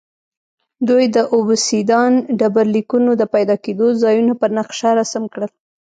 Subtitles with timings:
[0.87, 5.51] دوی د اوبسیدیان ډبرلیکونو د پیدا کېدو ځایونه پر نقشه رسم کړل